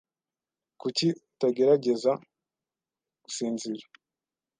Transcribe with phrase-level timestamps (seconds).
[0.81, 2.11] Kuki utagerageza
[3.23, 3.83] gusinzira?